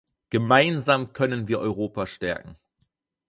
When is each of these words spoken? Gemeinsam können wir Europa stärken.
Gemeinsam 0.31 1.13
können 1.13 1.47
wir 1.47 1.59
Europa 1.59 2.07
stärken. 2.07 2.55